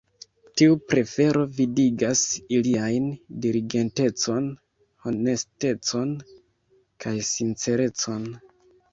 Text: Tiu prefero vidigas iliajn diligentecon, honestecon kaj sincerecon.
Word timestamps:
Tiu 0.59 0.75
prefero 0.91 1.41
vidigas 1.57 2.21
iliajn 2.59 3.03
diligentecon, 3.43 4.47
honestecon 5.03 6.15
kaj 7.05 7.13
sincerecon. 7.29 8.27